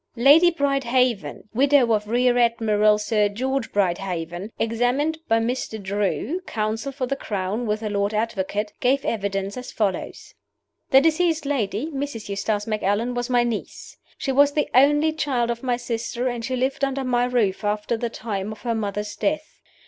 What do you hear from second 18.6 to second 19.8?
her mother's death.